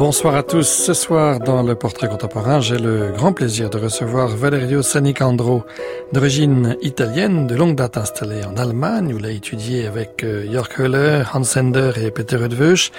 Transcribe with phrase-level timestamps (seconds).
[0.00, 0.66] Bonsoir à tous.
[0.66, 5.66] Ce soir, dans le portrait contemporain, j'ai le grand plaisir de recevoir Valerio Sanicandro,
[6.14, 10.70] d'origine italienne, de longue date installé en Allemagne, où il a étudié avec euh, Jörg
[10.78, 12.92] Höller, Hans Sender et Peter Rudwösch.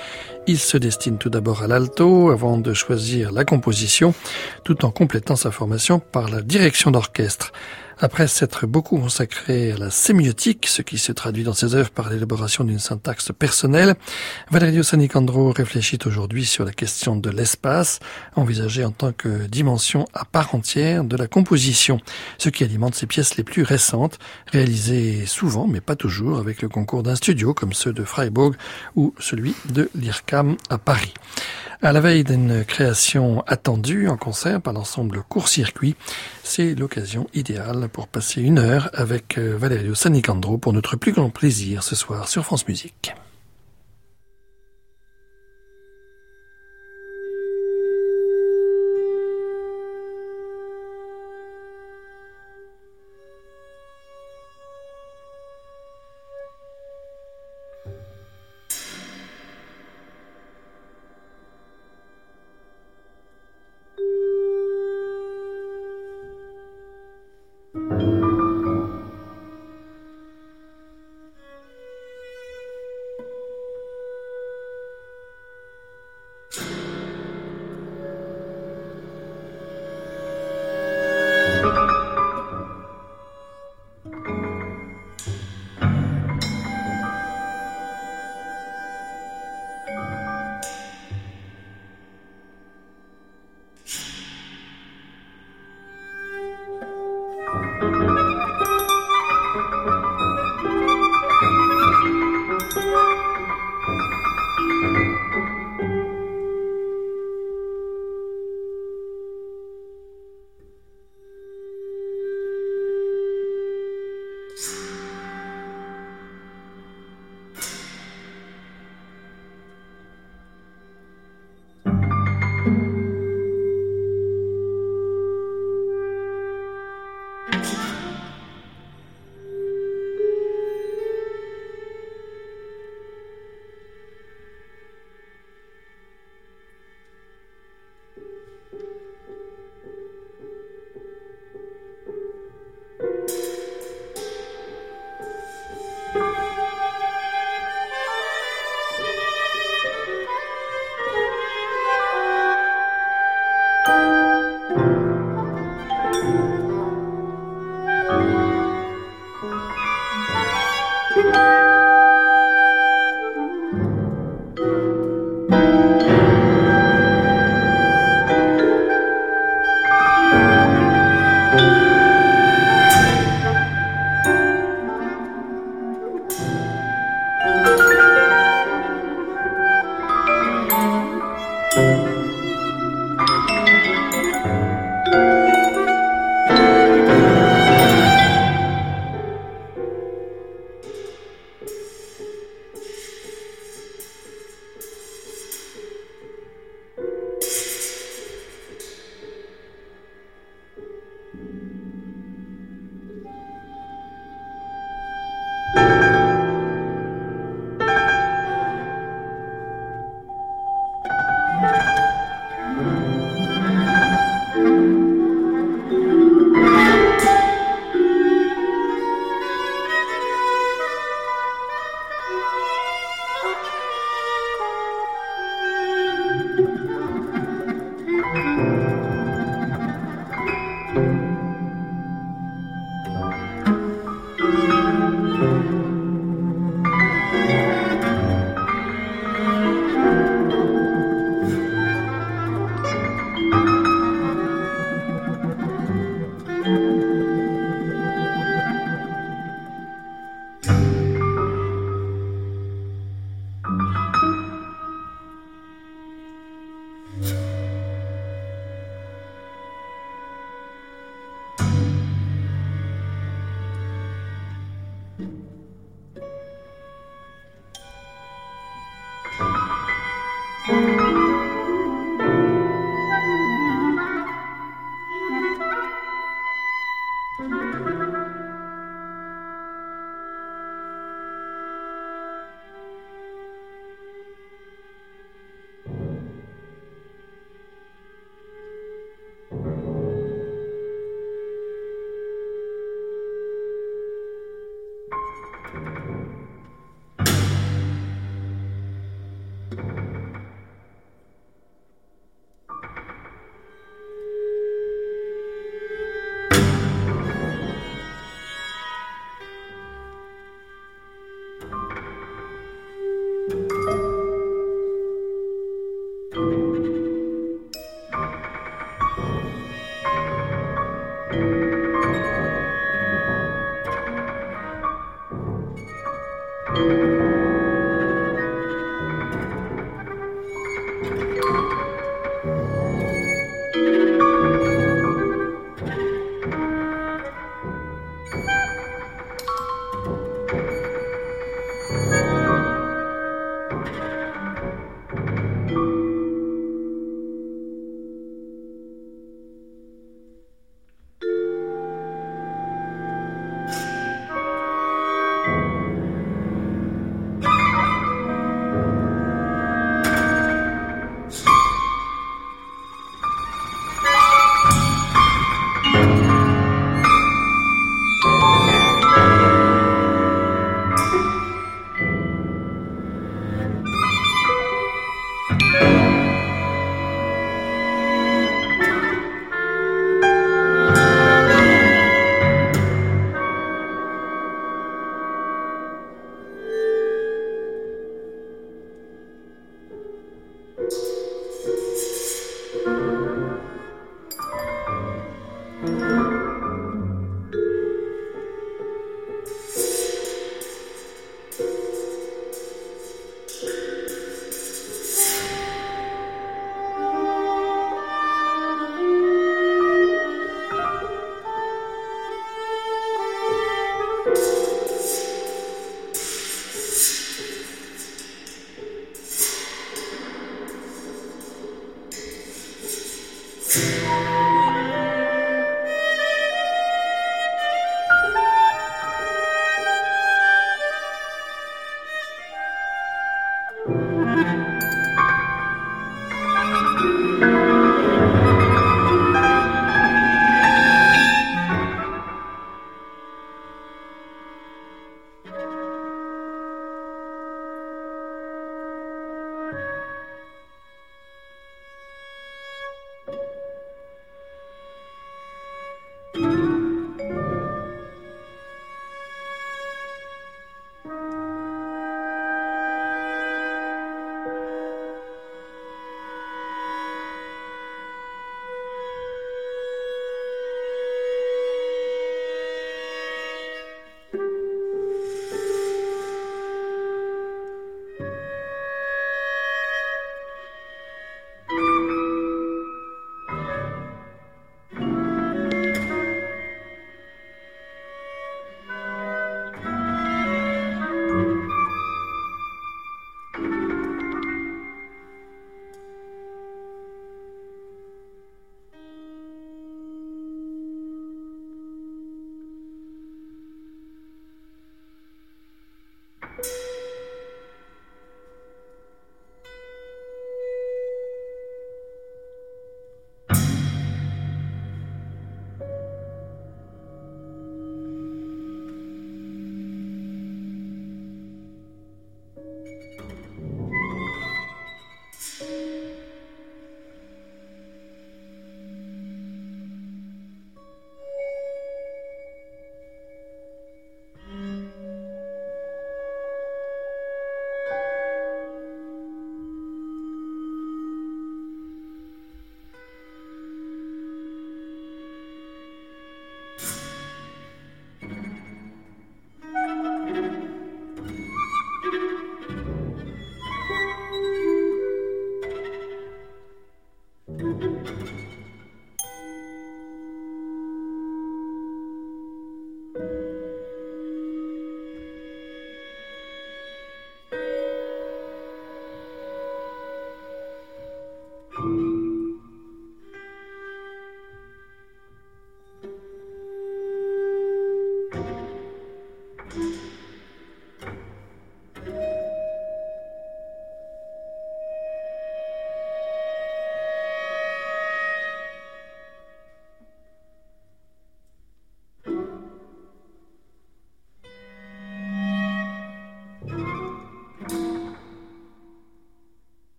[0.45, 4.13] Il se destine tout d'abord à l'alto avant de choisir la composition,
[4.63, 7.51] tout en complétant sa formation par la direction d'orchestre.
[8.03, 12.09] Après s'être beaucoup consacré à la sémiotique, ce qui se traduit dans ses œuvres par
[12.09, 13.93] l'élaboration d'une syntaxe personnelle,
[14.49, 17.99] Valerio Sanicandro réfléchit aujourd'hui sur la question de l'espace,
[18.35, 21.99] envisagé en tant que dimension à part entière de la composition,
[22.39, 26.69] ce qui alimente ses pièces les plus récentes, réalisées souvent, mais pas toujours, avec le
[26.69, 28.55] concours d'un studio comme ceux de Freiburg
[28.95, 31.13] ou celui de l'IRCAM à Paris.
[31.83, 35.95] À la veille d'une création attendue en concert par l'ensemble Court-Circuit,
[36.43, 41.31] c'est l'occasion idéale pour passer une heure avec euh, Valerio Sanicandro pour notre plus grand
[41.31, 43.15] plaisir ce soir sur France Musique.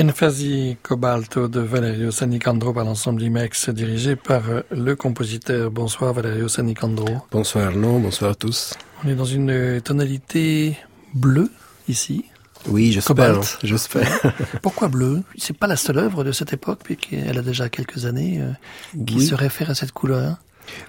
[0.00, 5.72] Enfasi Cobalto de Valerio Sanicandro par l'ensemble IMEX dirigé par le compositeur.
[5.72, 7.08] Bonsoir Valerio Sanicandro.
[7.32, 8.74] Bonsoir Arnaud, bonsoir à tous.
[9.04, 10.76] On est dans une tonalité
[11.14, 11.50] bleue
[11.88, 12.26] ici.
[12.68, 13.40] Oui, j'espère.
[13.64, 14.20] J'espère.
[14.62, 15.24] Pourquoi bleu?
[15.36, 19.20] C'est pas la seule œuvre de cette époque, puisqu'elle a déjà quelques années, euh, qui
[19.20, 20.36] se réfère à cette couleur.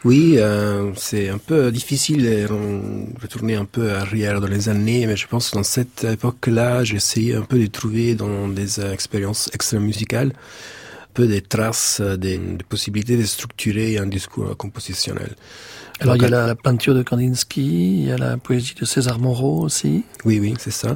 [0.05, 2.47] Oui, euh, c'est un peu difficile de
[3.21, 6.95] retourner un peu arrière dans les années, mais je pense que dans cette époque-là, j'ai
[6.95, 10.33] essayé un peu de trouver dans des expériences extra-musicales
[11.01, 15.35] un peu des traces, des, des, possibilités de structurer un discours compositionnel.
[16.01, 19.19] Alors il y a la peinture de Kandinsky, il y a la poésie de César
[19.19, 20.05] Moreau aussi.
[20.23, 20.95] Oui, oui, c'est ça.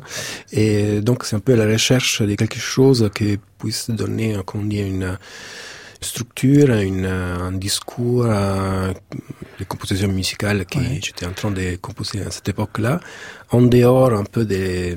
[0.53, 4.85] Et donc c'est un peu la recherche de quelque chose qui puisse donner, comment dire,
[4.85, 5.17] une
[6.03, 8.93] structure, une, un discours, euh,
[9.59, 12.99] de composition musicale que j'étais en train de composer à cette époque-là,
[13.51, 14.95] en dehors un peu des,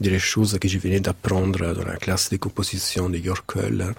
[0.00, 3.94] des choses que je venais d'apprendre dans la classe de composition de York Hull,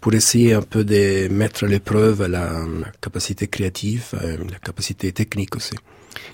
[0.00, 5.56] pour essayer un peu de mettre à l'épreuve la, la, capacité créative, la capacité technique
[5.56, 5.74] aussi.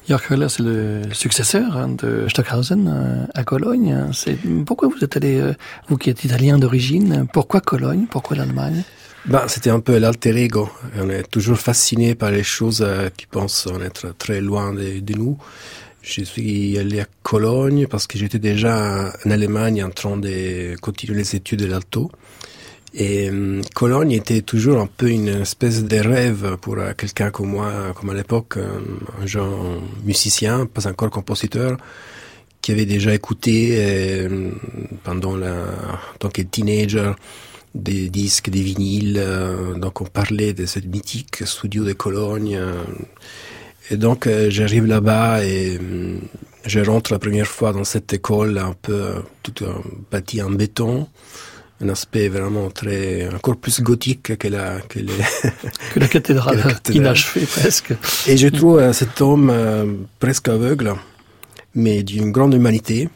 [0.09, 4.11] Jörg Höller, c'est le successeur hein, de Stockhausen euh, à Cologne.
[4.12, 5.54] C'est pourquoi vous êtes allé, euh,
[5.88, 8.83] vous qui êtes italien d'origine, pourquoi Cologne, pourquoi l'Allemagne?
[9.26, 10.69] Ben, c'était un peu l'alter ego.
[10.97, 15.14] On est toujours fasciné par les choses euh, qui pensent en être très loin de,
[15.16, 15.38] nous.
[16.02, 21.16] Je suis allé à Cologne parce que j'étais déjà en Allemagne en train de continuer
[21.19, 22.11] les études de l'alto.
[22.93, 27.49] Et euh, Cologne était toujours un peu une espèce de rêve pour euh, quelqu'un comme
[27.49, 31.78] moi, comme à l'époque, un jeune musicien, pas encore compositeur,
[32.61, 34.28] qui avait déjà écouté
[35.02, 37.12] pendant la, en tant que teenager
[37.75, 39.16] des disques, des vinyles.
[39.19, 42.57] Euh, donc on parlait de cette mythique studio de Cologne.
[42.57, 42.83] Euh,
[43.90, 45.78] et donc euh, j'arrive là-bas et
[46.64, 49.64] je rentre la première fois dans cette école un peu tout
[50.11, 51.07] bâti en béton
[51.81, 55.12] un aspect vraiment très encore plus gothique que la que, les,
[55.93, 57.02] que la cathédrale, que la cathédrale.
[57.02, 57.95] inachevée presque.
[58.26, 59.87] Et je trouve euh, cet homme euh,
[60.21, 60.95] presque aveugle,
[61.75, 63.09] mais d'une grande humanité.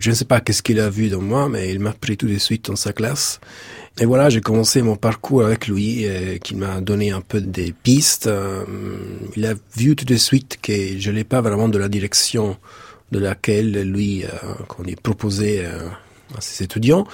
[0.00, 2.26] Je ne sais pas qu'est-ce qu'il a vu dans moi, mais il m'a pris tout
[2.26, 3.40] de suite dans sa classe.
[4.00, 7.72] Et voilà, j'ai commencé mon parcours avec lui, euh, qui m'a donné un peu des
[7.72, 8.26] pistes.
[8.26, 8.64] Euh,
[9.36, 12.56] il a vu tout de suite que je n'ai pas vraiment de la direction
[13.12, 14.28] de laquelle lui, euh,
[14.66, 17.06] qu'on est proposé à ses étudiants.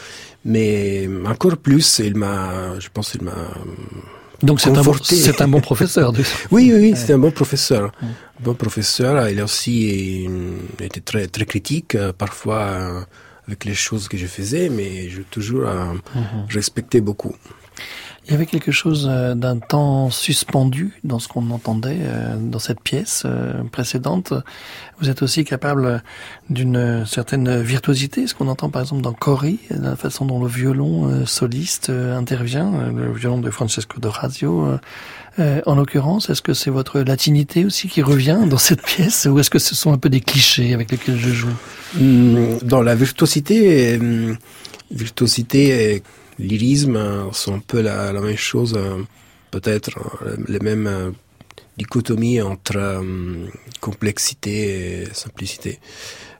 [0.46, 3.50] Mais encore plus, il m'a, je pense, il m'a
[4.42, 6.14] donc c'est un, bon, c'est un bon professeur.
[6.50, 7.92] oui, oui, oui, c'est un bon professeur.
[8.02, 9.28] Un bon professeur.
[9.28, 10.26] Il a aussi
[10.80, 13.06] été très très critique parfois
[13.50, 17.34] avec les choses que je faisais, mais je toujours euh, mm respecté beaucoup.
[18.26, 22.58] Il y avait quelque chose euh, d'un temps suspendu dans ce qu'on entendait euh, dans
[22.58, 23.26] cette pièce
[23.72, 24.32] précédente.
[25.00, 26.02] Vous êtes aussi capable
[26.50, 31.24] d'une certaine virtuosité, ce qu'on entend par exemple dans Cori, la façon dont le violon
[31.24, 34.78] soliste intervient, le violon de Francesco Dorazio.
[35.38, 39.48] en l'occurrence, est-ce que c'est votre latinité aussi qui revient dans cette pièce, ou est-ce
[39.48, 41.56] que ce sont un peu des clichés avec lesquels je joue?
[41.98, 43.98] Hmm, Dans la virtuosité,
[44.90, 46.02] virtuosité et
[46.40, 48.78] lyrisme sont un peu la, même chose,
[49.50, 49.90] peut-être
[50.48, 51.14] les mêmes
[51.78, 53.02] dichotomies entre
[53.80, 55.78] complexité et simplicité.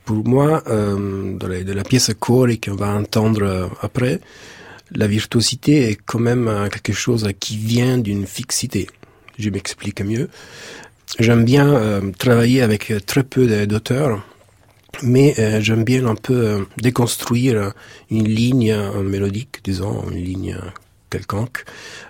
[0.05, 4.21] Pour moi, euh, dans la, de la pièce Cori qu'on va entendre après,
[4.93, 8.89] la virtuosité est quand même quelque chose qui vient d'une fixité.
[9.39, 10.29] Je m'explique mieux.
[11.19, 14.25] J'aime bien euh, travailler avec très peu d'auteurs
[15.03, 17.73] mais euh, j'aime bien un peu euh, déconstruire
[18.11, 20.57] une ligne mélodique, disons, une ligne
[21.11, 21.65] quelconque,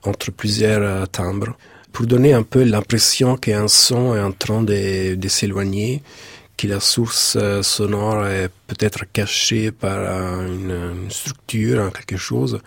[0.05, 1.57] entre plusieurs euh, timbres,
[1.93, 6.03] pour donner un peu l'impression qu'un son est en train de, s'éloigner,
[6.57, 9.99] que la source sonore est peut-être cachée par
[10.43, 12.61] une, structure, quelque chose.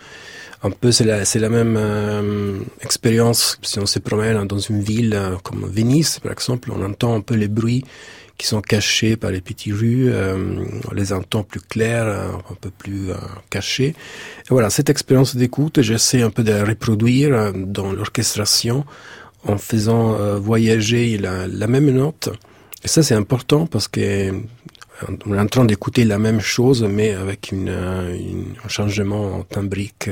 [0.62, 4.82] Un peu, c'est la, c'est la même euh, expérience si on se promène dans une
[4.82, 7.86] ville comme Venise, par exemple, on entend un peu les bruits
[8.38, 10.64] qui sont cachés par les petites rues, euh,
[10.94, 13.16] les entend plus clairs, euh, un peu plus euh,
[13.50, 13.90] cachés.
[13.90, 18.86] Et voilà, cette expérience d'écoute, j'essaie un peu de la reproduire euh, dans l'orchestration
[19.46, 22.30] en faisant voyager la, même note.
[22.82, 24.32] Et ça, c'est important parce que
[25.26, 30.10] on est en train d'écouter la même chose, mais avec une un changement timbrique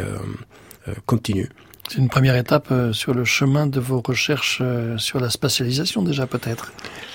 [1.05, 1.47] continu.
[1.91, 4.61] C'est une première étape sur le chemin de vos recherches
[4.95, 6.71] sur la spatialisation déjà peut-être?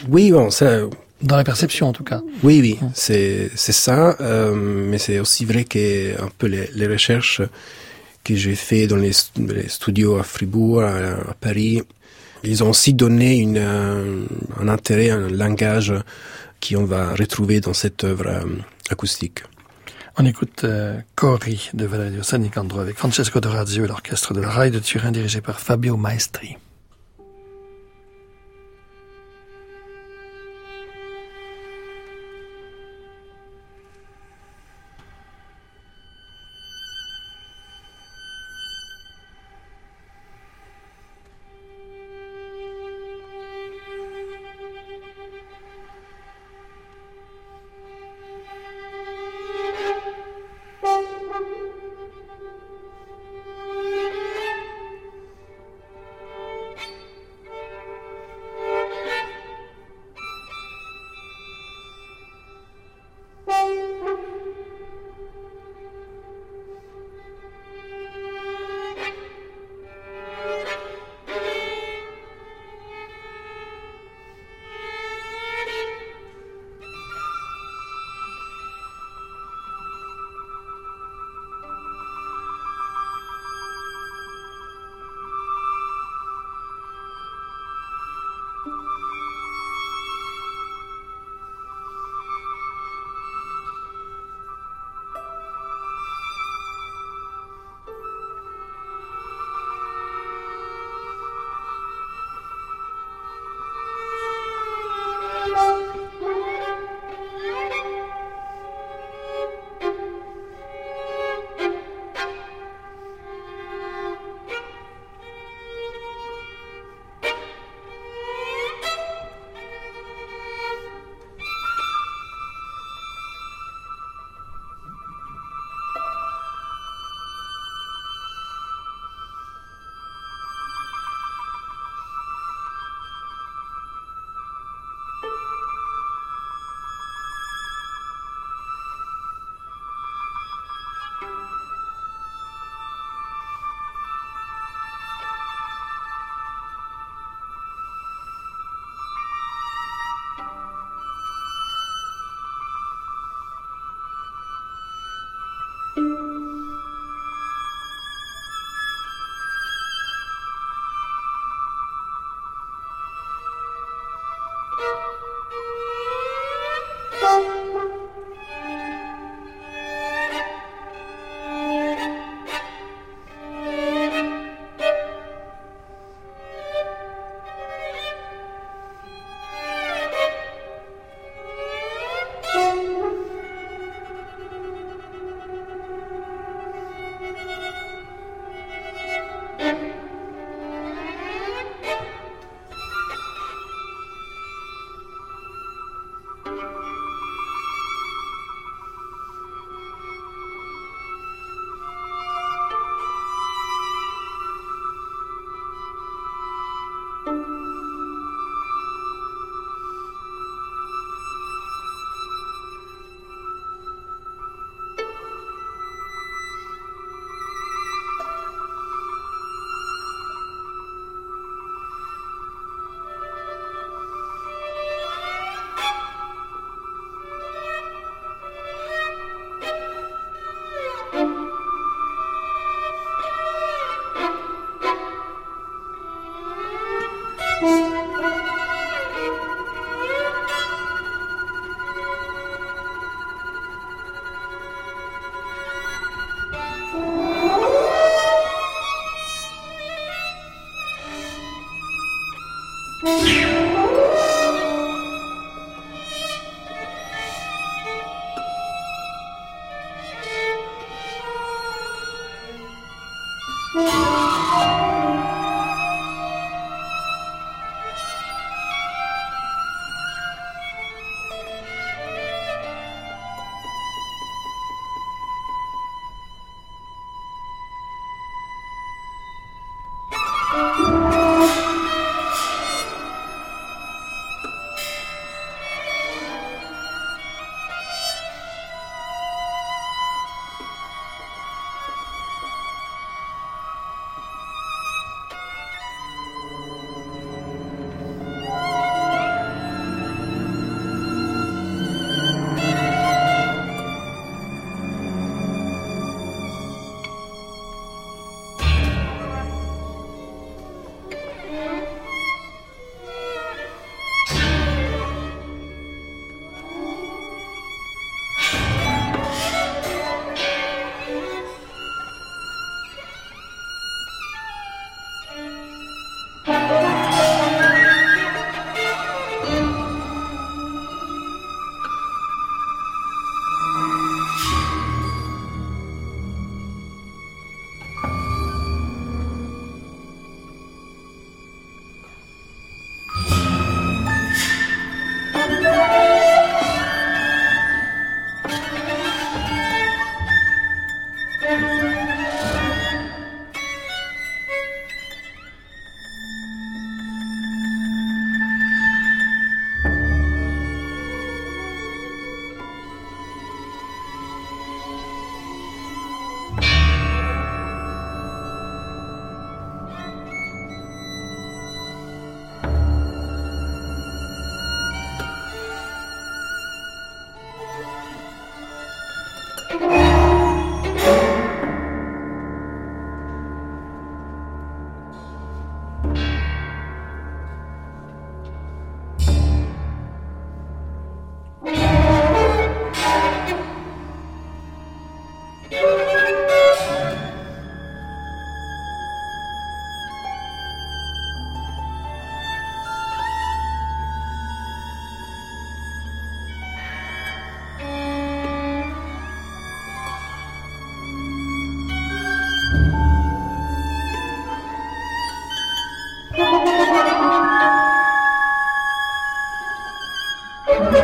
[0.06, 0.80] Oui, bon, ça.
[1.22, 2.20] Dans la perception, en tout cas.
[2.42, 2.90] Oui, oui, mmh.
[2.92, 7.40] c'est c'est ça, euh, mais c'est aussi vrai que un peu les, les recherches
[8.22, 10.94] que j'ai fait dans les, les, studios à Fribourg, à,
[11.30, 11.80] à, Paris,
[12.44, 15.94] ils ont aussi donné une, un intérêt, un langage
[16.60, 18.44] qu'on va retrouver dans cette œuvre
[18.90, 19.40] acoustique.
[20.18, 24.70] On écoute euh, Cori de Valerio Sanicandro avec Francesco Dorazio et l'orchestre de la Rail
[24.70, 26.56] de Turin dirigé par Fabio Maestri.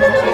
[0.03, 0.32] Hallelujah.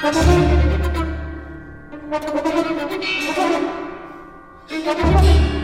[0.00, 0.14] Thank
[5.52, 5.57] you.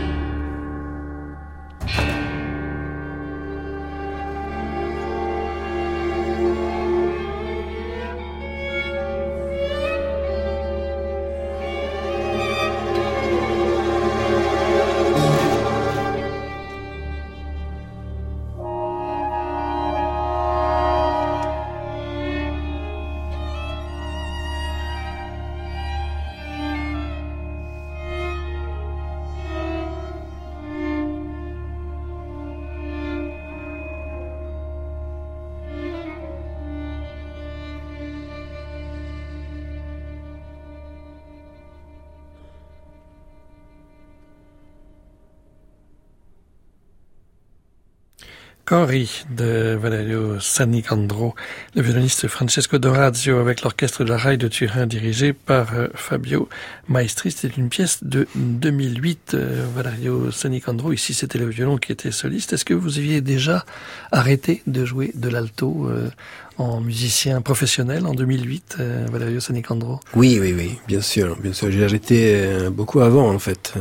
[48.65, 51.35] Cori de Valerio Sanicandro,
[51.75, 56.49] le violoniste Francesco Dorazio avec l'orchestre de la Raille de Turin dirigé par euh, Fabio
[56.87, 57.29] Maestri.
[57.29, 59.33] C'est une pièce de 2008.
[59.35, 62.53] Euh, Valerio Sanicandro, ici c'était le violon qui était soliste.
[62.53, 63.65] Est-ce que vous aviez déjà
[64.11, 66.09] arrêté de jouer de l'alto euh,
[66.57, 68.77] en musicien professionnel en 2008,
[69.11, 69.99] Valerio Sanicandro?
[70.15, 71.69] Oui, oui, oui, bien sûr, bien sûr.
[71.69, 73.73] J'ai arrêté beaucoup avant en fait.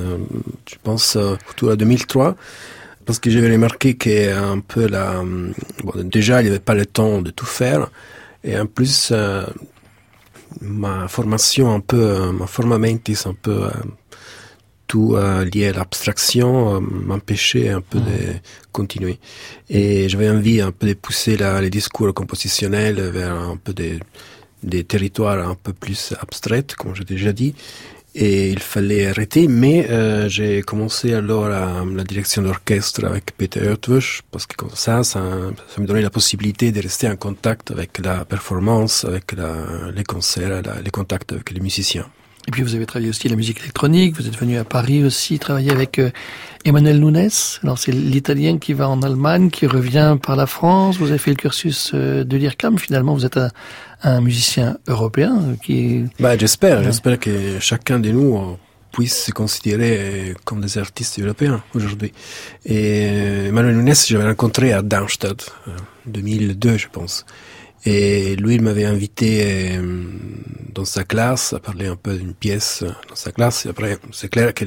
[0.69, 2.37] je pense autour de 2003
[3.05, 5.23] parce que j'avais remarqué qu'un peu la,
[5.83, 7.91] bon, déjà il n'y avait pas le temps de tout faire,
[8.43, 9.45] et en plus euh,
[10.61, 13.71] ma formation un peu, ma forma mentis un peu euh,
[14.87, 18.35] tout euh, lié à l'abstraction m'empêchait un peu de
[18.71, 19.19] continuer.
[19.71, 23.99] Et j'avais envie un peu de pousser la, les discours compositionnels vers un peu des,
[24.63, 27.55] des territoires un peu plus abstraits, comme j'ai déjà dit
[28.15, 33.65] et il fallait arrêter, mais euh, j'ai commencé alors à, la direction d'orchestre avec Peter
[33.65, 37.99] Ertwusch, parce que comme ça, ça, me donnait la possibilité de rester en contact avec
[37.99, 42.07] la performance, avec la, les concerts, les contacts avec les musiciens.
[42.47, 45.39] Et puis vous avez travaillé aussi la musique électronique, vous êtes venu à Paris aussi
[45.39, 46.11] travailler avec euh,
[46.65, 47.31] Emmanuel Nunes.
[47.63, 50.99] Alors c'est l'italien qui va en Allemagne, qui revient par la France.
[50.99, 52.79] Vous avez fait le cursus euh, de l'IRCAM.
[52.79, 53.51] Finalement, vous êtes un,
[54.03, 56.05] un musicien européen qui...
[56.21, 58.59] Bah, j'espère, j'espère que chacun de nous
[58.93, 62.13] puisse se considérer comme des artistes européens aujourd'hui.
[62.65, 65.73] Et euh, Emmanuel Nunes, je l'ai rencontré à Darmstadt, en
[66.07, 67.27] 2002, je pense.
[67.87, 70.05] Et lui, il m'avait invité euh,
[70.73, 73.67] dans sa classe à parler un peu d'une pièce dans sa classe.
[73.67, 74.65] Et après, c'est clair que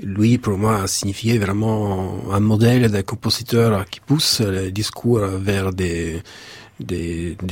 [0.00, 5.72] lui, pour moi, a signifié vraiment un modèle d'un compositeur qui pousse le discours vers
[5.72, 6.22] des,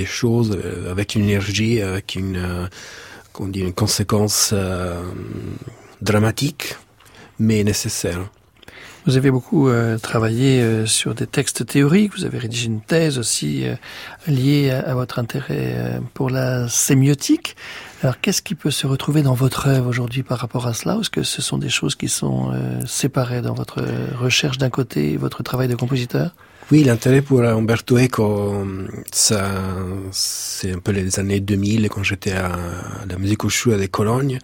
[0.05, 0.59] choses
[0.91, 2.69] avec une énergie, avec une,
[3.33, 5.01] qu'on dit, une conséquence euh,
[6.03, 6.77] dramatique,
[7.39, 8.31] mais nécessaire.
[9.11, 13.19] Vous avez beaucoup euh, travaillé euh, sur des textes théoriques, vous avez rédigé une thèse
[13.19, 13.75] aussi euh,
[14.29, 17.57] liée à, à, votre intérêt pour la sémiotique.
[18.05, 20.97] Alors qu'est-ce qui peut se retrouver dans votre œuvre aujourd'hui par rapport à cela?
[21.01, 22.53] Est-ce que ce sont des choses qui sont
[22.87, 23.83] séparées dans votre
[24.17, 26.31] recherche d'un côté et votre travail de compositeur?
[26.71, 28.65] Oui, l'intérêt pour Umberto Eco,
[29.11, 29.35] c'est
[30.73, 32.53] un peu les années 2000 quand j'étais à
[33.09, 34.39] la musique au chou de Cologne.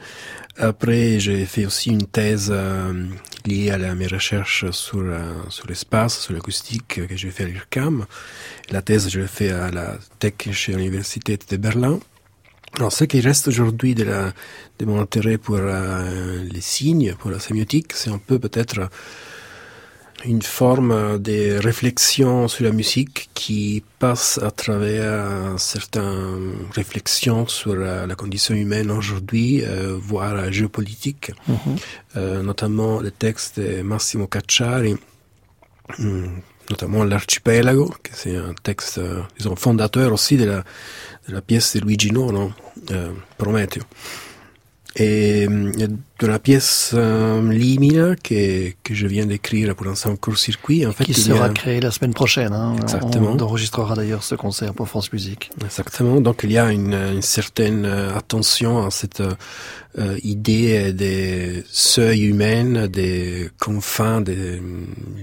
[0.58, 3.06] Après, j'ai fait aussi une thèse euh,
[3.44, 8.06] liée à mes recherches sur, euh, sur l'espace, sur l'acoustique que j'ai fait à l'IRCAM.
[8.70, 12.00] La thèse, je l'ai fait à la Technische Universität de Berlin.
[12.76, 14.06] Alors, ce qui reste aujourd'hui de,
[14.84, 18.88] mon intérêt pour euh, les signes, pour la sémiotique, c'est un peu peut-être
[20.24, 28.06] une forme de réflexion sur la musique qui passe à travers certaines réflexions sur la,
[28.06, 31.78] la condition humaine aujourd'hui, euh, voire la géopolitique, mm -hmm.
[32.16, 34.96] euh, notamment le texte de Massimo Cacciari,
[36.70, 40.64] notamment l'archipelago, que c'est un texte, euh, disons, fondateur aussi de la,
[41.28, 42.52] de la pièce de Luigi Nono,
[42.90, 43.82] euh, Prometeo.
[44.98, 50.86] Et de la pièce euh, Limina que, que je viens d'écrire pour un court-circuit.
[50.86, 51.48] En fait, qui sera a...
[51.50, 52.54] créé la semaine prochaine.
[52.54, 52.76] Hein.
[52.80, 53.32] Exactement.
[53.32, 55.50] On enregistrera d'ailleurs ce concert pour France Musique.
[55.62, 56.22] Exactement.
[56.22, 62.88] Donc il y a une, une certaine attention à cette euh, idée des seuils humains,
[62.88, 64.60] des confins, des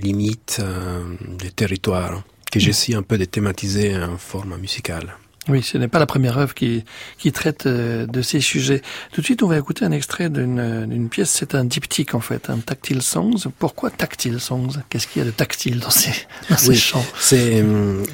[0.02, 1.04] limites euh,
[1.40, 5.16] des territoires que j'essaie un peu de thématiser en forme musicale.
[5.50, 6.86] Oui, ce n'est pas la première œuvre qui,
[7.18, 8.82] qui traite euh, de ces sujets.
[9.12, 11.32] Tout de suite, on va écouter un extrait d'une pièce.
[11.32, 13.50] C'est un diptyque, en fait, un tactile songs.
[13.60, 14.82] Pourquoi tactile songs?
[14.90, 16.14] Qu'est-ce qu'il y a de tactile dans ces,
[16.50, 17.06] dans ces oui, chants?
[17.20, 17.64] C'est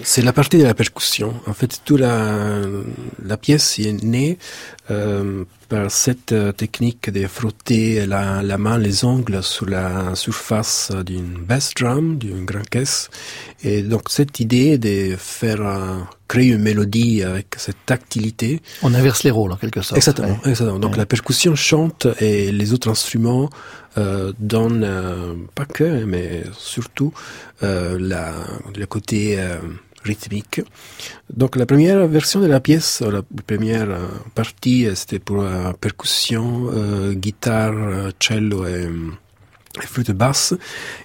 [0.04, 1.34] c'est la partie de la percussion.
[1.46, 2.62] En fait, toute la,
[3.24, 4.40] la pièce est née
[4.90, 11.38] euh, par cette technique de frotter la, la main, les ongles sur la surface d'une
[11.48, 13.10] bass drum, d'une grand caisse.
[13.64, 18.62] Et donc cette idée de faire euh, créer une mélodie avec cette tactilité.
[18.84, 19.98] On inverse les rôles en quelque sorte.
[19.98, 20.40] Exactement.
[20.44, 20.52] Ouais.
[20.52, 20.80] exactement.
[20.80, 20.98] Donc ouais.
[20.98, 23.50] la percussion chante et les autres instruments
[23.98, 27.12] euh, donnent euh, pas que, mais surtout
[27.64, 28.34] euh, la,
[28.78, 29.40] le côté
[30.04, 30.62] rythmique.
[31.34, 33.90] Donc la première version de la pièce, la première
[34.36, 38.90] partie, c'était pour la percussion, euh, guitare, cello et,
[39.82, 40.54] flûte basse.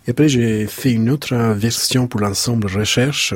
[0.07, 3.35] Et après j'ai fait une autre version pour l'ensemble recherche.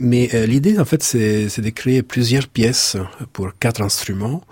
[0.00, 2.96] Mais euh, l'idée en fait c'est de créer plusieurs pièces
[3.32, 4.42] pour quatre instruments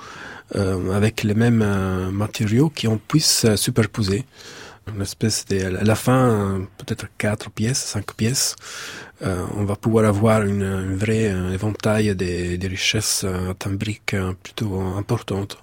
[0.57, 4.25] euh, avec les mêmes euh, matériaux qui on puisse superposer
[4.89, 8.57] une espèce de, à la fin, peut-être quatre pièces, cinq pièces,
[9.23, 14.17] euh, on va pouvoir avoir une, une vraie un éventail des, des richesses euh, timbriques
[14.43, 15.59] plutôt importantes.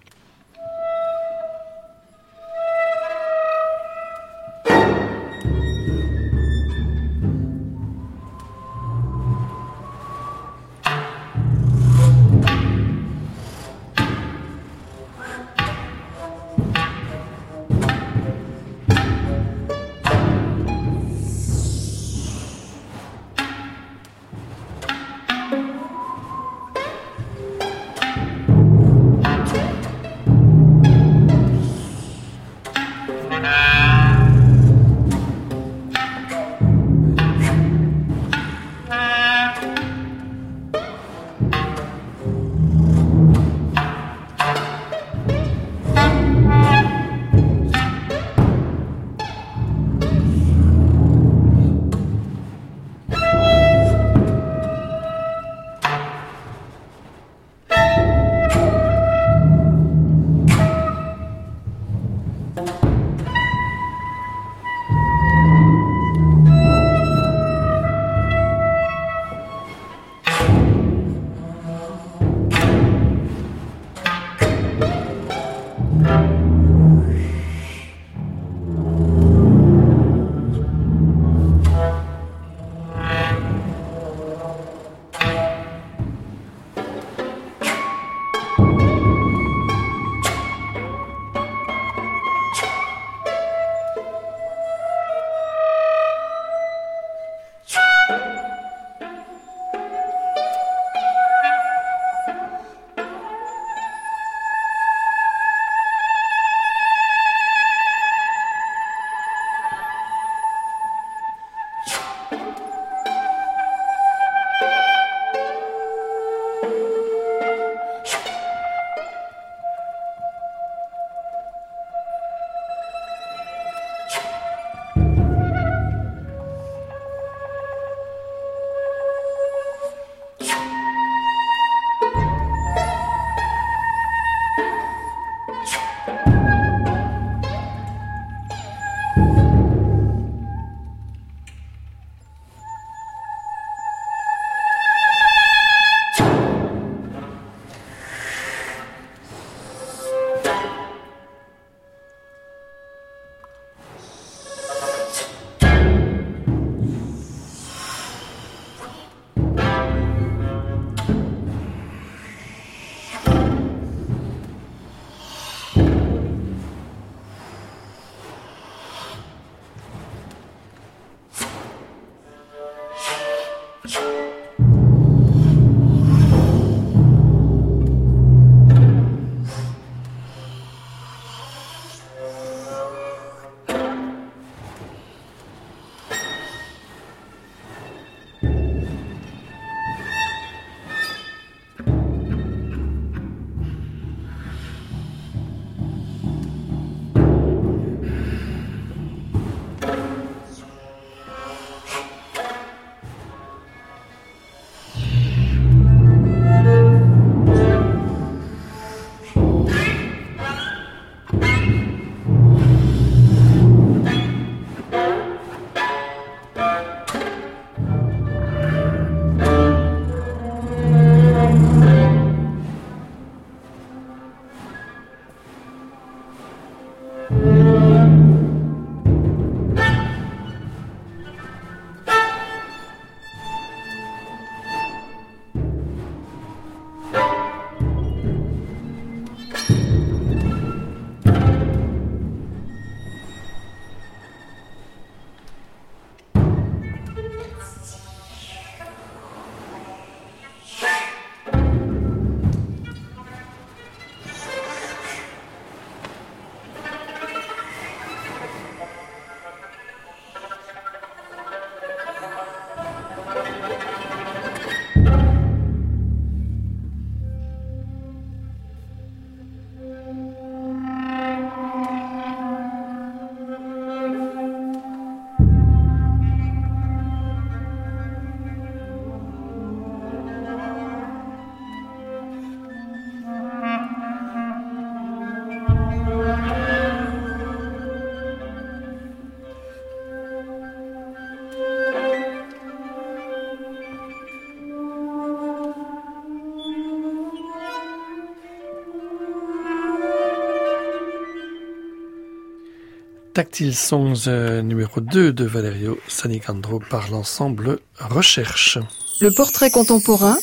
[303.37, 308.79] Tactile Songs euh, numéro 2 de Valerio Sanicandro par l'ensemble Recherche.
[309.21, 310.35] Le portrait contemporain,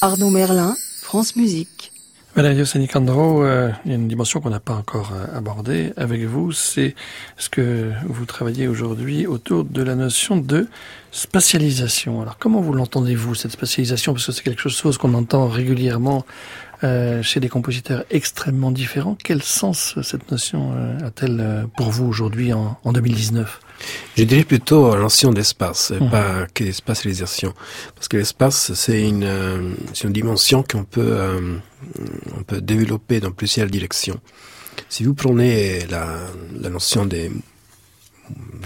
[0.00, 1.90] Arnaud Merlin, France Musique.
[2.36, 6.22] Valerio Sanicandro, euh, il y a une dimension qu'on n'a pas encore euh, abordée avec
[6.22, 6.94] vous, c'est
[7.36, 10.68] ce que vous travaillez aujourd'hui autour de la notion de
[11.10, 12.22] spatialisation.
[12.22, 14.12] Alors comment vous l'entendez-vous, cette spatialisation?
[14.12, 16.24] Parce que c'est quelque chose qu'on entend régulièrement
[16.84, 19.16] euh, chez des compositeurs extrêmement différents.
[19.22, 23.60] Quel sens cette notion euh, a-t-elle euh, pour vous aujourd'hui en, en, 2019
[24.16, 26.10] Je dirais plutôt l'ancien d'espace, mmh.
[26.10, 27.54] pas que spatialisation.
[27.94, 29.26] Parce que l'espace, c'est une,
[30.04, 31.18] une dimension qu'on peut,
[32.38, 34.20] on peut développer dans plusieurs directions.
[34.88, 36.06] Si vous prenez la,
[36.60, 37.30] la notion des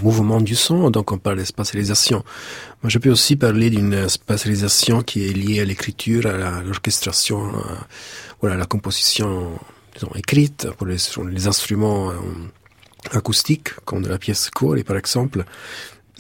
[0.02, 2.24] mouvement du son, donc on parle de spatialisation.
[2.82, 7.52] Moi, je peux aussi parler d'une spatialisation qui est liée à l'écriture, à l'orchestration,
[8.40, 9.58] voilà, à la composition
[9.94, 12.14] disons, écrite pour les, instruments euh,
[13.12, 15.44] acoustiques, comme de la pièce chorale par exemple.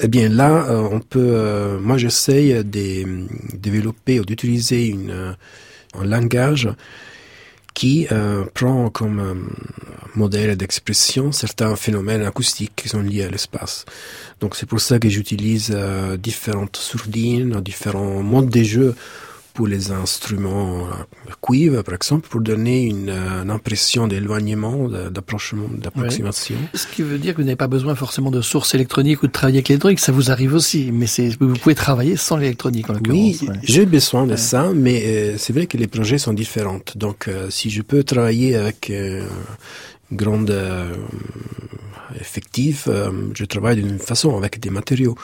[0.02, 4.96] Eh bien là, euh, on peut, euh, moi j'essaye de développer ou d'utiliser
[5.94, 6.68] un langage
[7.74, 9.34] qui euh, prend comme euh,
[10.14, 13.84] modèle d'expression certains phénomènes acoustiques qui sont liés à l'espace.
[14.40, 18.94] Donc c'est pour ça que j'utilise euh, différentes sourdines, différents modes de jeu
[19.52, 25.68] pour les instruments euh, cuivre, par exemple, pour donner une, euh, une impression d'éloignement, d'approchement,
[25.70, 26.56] d'approximation.
[26.58, 26.78] Oui.
[26.78, 29.32] Ce qui veut dire que vous n'avez pas besoin forcément de sources électroniques ou de
[29.32, 31.06] travailler avec l'électronique, ça vous arrive aussi, mais
[31.40, 33.18] vous pouvez travailler sans l'électronique en l'occurrence.
[33.42, 33.54] Oui, ouais.
[33.62, 34.36] j'ai besoin de ouais.
[34.36, 36.80] ça, mais euh, c'est vrai que les projets sont différents.
[36.96, 39.24] Donc, euh, si je peux travailler avec euh,
[40.10, 40.54] une grande
[42.20, 42.88] effectif,
[43.34, 45.16] je travaille d'une façon avec des matériaux.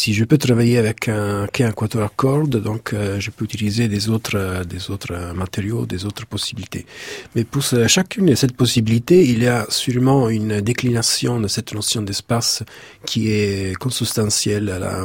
[0.00, 4.08] Si je peux travailler avec un qu'un quatuor cordes, donc euh, je peux utiliser des
[4.08, 6.86] autres euh, des autres matériaux, des autres possibilités.
[7.34, 12.02] Mais pour chacune de ces possibilités, il y a sûrement une déclination de cette notion
[12.02, 12.62] d'espace
[13.06, 15.04] qui est consubstantielle à la,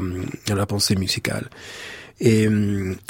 [0.52, 1.50] à la pensée musicale.
[2.20, 2.48] Et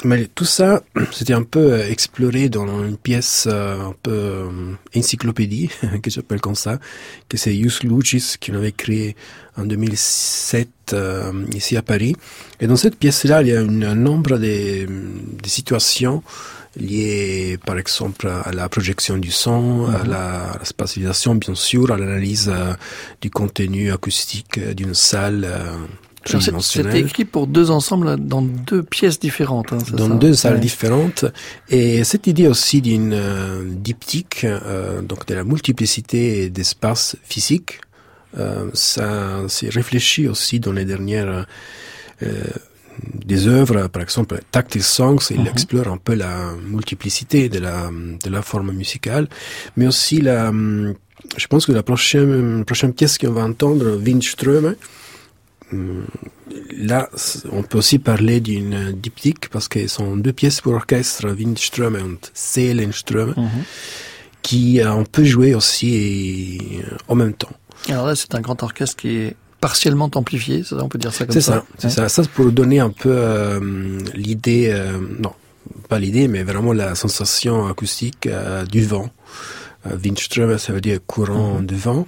[0.04, 0.82] mais tout ça,
[1.12, 4.48] c'était un peu exploré dans une pièce un peu
[4.96, 5.70] encyclopédie,
[6.02, 6.78] que j'appelle comme ça,
[7.28, 9.14] que c'est Jus Lucis qui l'avait créé
[9.56, 12.16] en 2007 euh, ici à Paris.
[12.60, 16.22] Et dans cette pièce-là, il y a un nombre de, de, situations
[16.76, 21.92] liées, par exemple, à la projection du son, à, la, à, la, spatialisation, bien sûr,
[21.92, 22.74] à l'analyse euh,
[23.20, 25.48] du contenu acoustique d'une salle.
[26.26, 29.72] C'était écrit pour deux ensembles dans deux pièces différentes.
[29.72, 30.60] Hein, dans ça deux salles ouais.
[30.60, 31.24] différentes.
[31.68, 37.80] Et cette idée aussi d'une euh, diptyque, euh, donc de la multiplicité d'espaces physiques,
[38.38, 41.46] euh, ça s'est réfléchi aussi dans les dernières
[42.22, 42.44] euh,
[43.24, 45.50] des œuvres, par exemple Tactile Songs, il mm -hmm.
[45.50, 46.34] explore un peu la
[46.74, 47.90] multiplicité de la
[48.24, 49.26] de la forme musicale,
[49.76, 50.40] mais aussi la
[51.42, 54.66] je pense que la prochaine prochaine pièce qu'on va entendre, Windström,
[56.76, 57.08] Là,
[57.50, 61.96] on peut aussi parler d'une diptyque parce que ce sont deux pièces pour orchestre, Windström
[61.96, 63.48] et Seelenström, -hmm.
[64.42, 66.60] qui on peut jouer aussi
[67.08, 67.54] en même temps.
[67.88, 71.24] Alors là, c'est un grand orchestre qui est partiellement amplifié, ça, on peut dire ça
[71.24, 71.40] comme ça?
[71.40, 71.64] ça.
[71.78, 72.08] C'est ça.
[72.08, 73.60] Ça, c'est pour donner un peu euh,
[74.14, 75.32] l'idée, euh, non,
[75.88, 79.08] pas l'idée, mais vraiment la sensation acoustique euh, du vent.
[80.02, 81.66] Windström, ça veut dire courant mm -hmm.
[81.66, 82.06] de vent.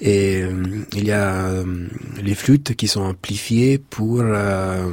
[0.00, 1.64] Et euh, il y a euh,
[2.22, 4.88] les flûtes qui sont amplifiées pour euh,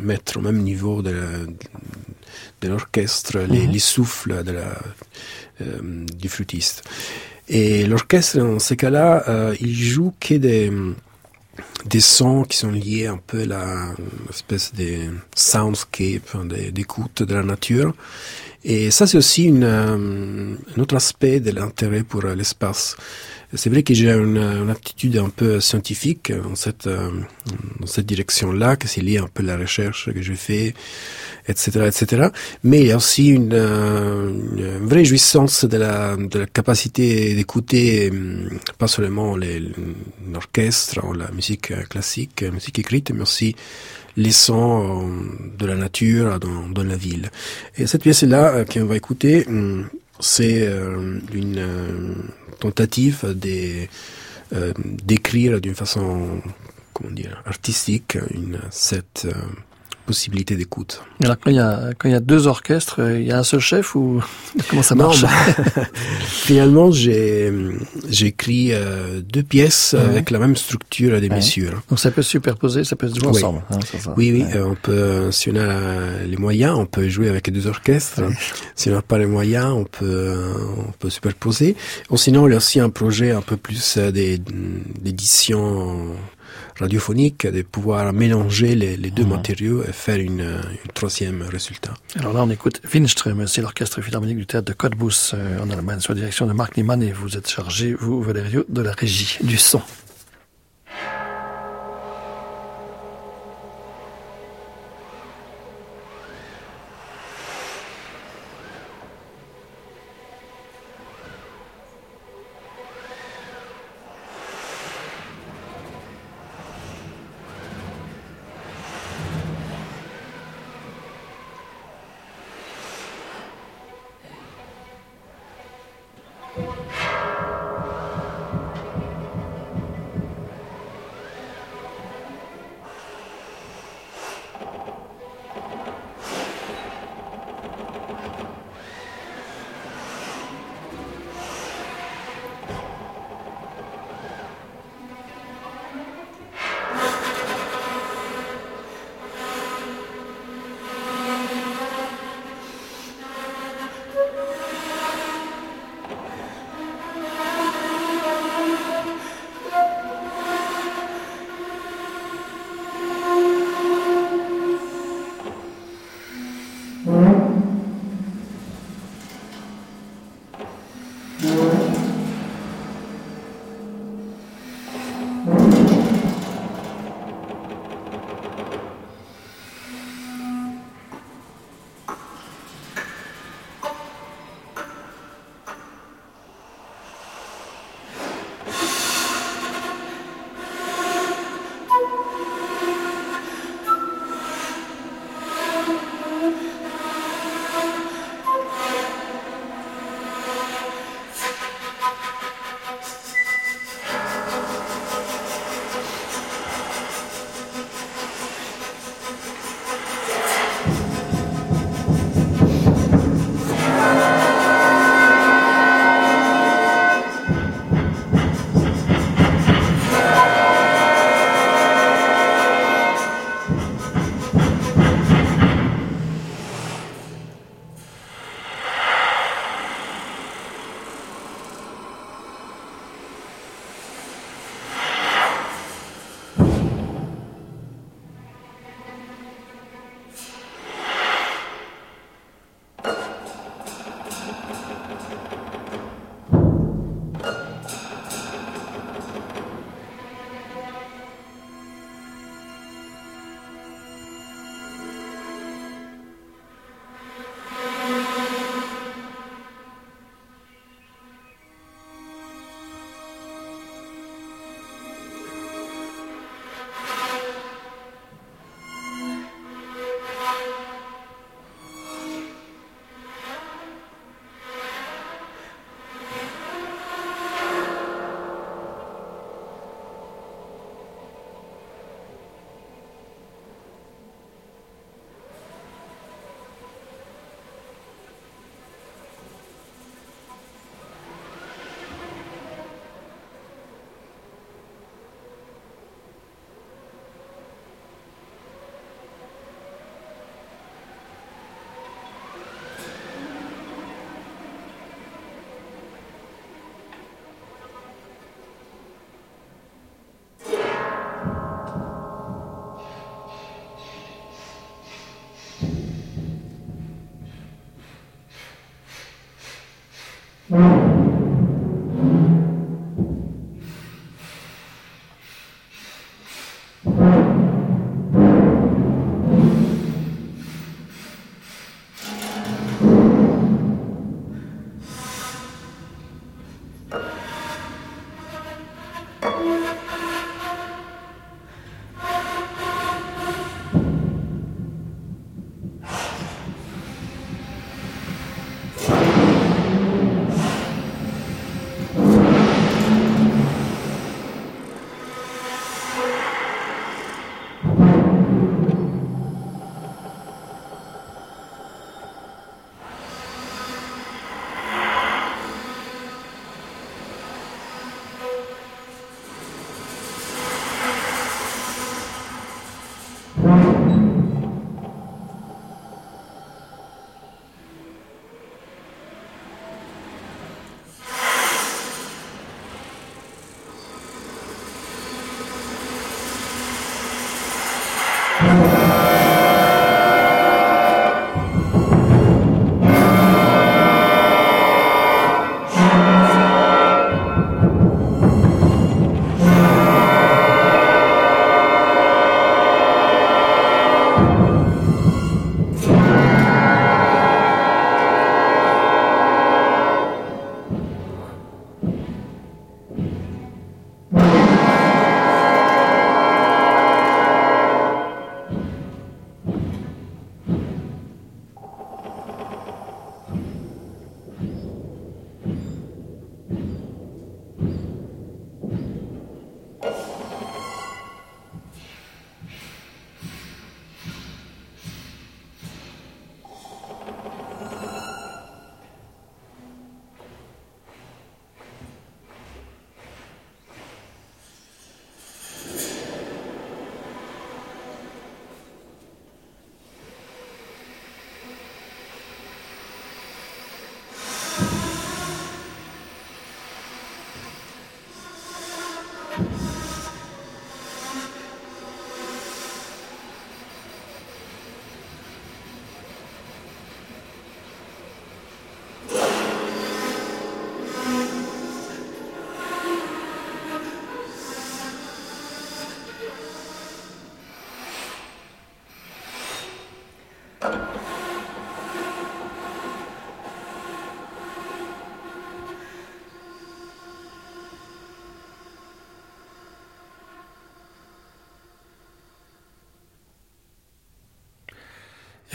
[0.00, 1.14] mettre au même niveau de,
[2.62, 3.72] l'orchestre les, mm -hmm.
[3.72, 4.70] les, souffles de la,
[6.22, 6.82] du flûtiste.
[7.48, 10.72] Et l'orchestre, dans ces cas-là, il joue que des,
[11.94, 13.94] des sons qui sont liés un peu à la
[14.30, 14.90] espèce de
[15.36, 17.94] soundscape, hein, d'écoute de la nature.
[18.64, 19.64] Et ça, c'est aussi une,
[20.76, 22.96] un autre aspect de l'intérêt pour l'espace.
[23.56, 27.10] C'est vrai que j'ai une, une, aptitude un peu scientifique dans cette, euh,
[27.80, 30.74] dans cette direction-là, que c'est lié un peu à la recherche que je fais,
[31.48, 32.28] etc., etc.
[32.64, 38.10] Mais il y a aussi une, une vraie jouissance de la, de la capacité d'écouter
[38.78, 43.54] pas seulement l'orchestre, la musique classique, la musique écrite, mais aussi
[44.16, 45.10] les sons
[45.58, 47.30] de la nature dans, dans la ville.
[47.76, 49.46] Et cette pièce-là qu'on va écouter,
[50.20, 50.68] c'est
[51.34, 51.66] une
[52.58, 53.34] tentative
[54.52, 56.40] euh, d'écrire d'une façon
[56.92, 59.32] comment dire artistique une cette euh,
[60.04, 61.02] possibilité d'écoute.
[61.22, 63.42] Alors quand il y a quand il y a deux orchestres, il y a un
[63.42, 64.22] seul chef ou
[64.68, 65.28] comment ça marche non,
[65.76, 65.82] bah,
[66.26, 67.52] Finalement, j'ai
[68.20, 70.04] écrit euh, deux pièces ouais.
[70.04, 71.36] avec la même structure et des ouais.
[71.36, 71.82] mesures.
[71.88, 73.36] Donc ça peut se superposer, ça peut se jouer oui.
[73.36, 73.62] ensemble.
[73.70, 74.14] Hein, ça.
[74.16, 74.56] Oui, oui, ouais.
[74.56, 78.22] euh, on peut si on a les moyens, on peut jouer avec deux orchestres.
[78.76, 80.36] Si on n'a pas les moyens, on peut
[80.78, 81.76] on peut superposer.
[82.10, 86.16] Ou sinon, il y a aussi un projet un peu plus euh, d'édition
[86.78, 89.28] radiophonique de pouvoir mélanger les, les deux mmh.
[89.28, 91.94] matériaux et faire une, une, troisième résultat.
[92.18, 96.00] Alors là, on écoute Winström, c'est l'orchestre philharmonique du théâtre de Cottbus euh, en Allemagne,
[96.00, 99.38] sous la direction de Marc Niemann et vous êtes chargé, vous, Valerio, de la régie
[99.42, 99.80] du son.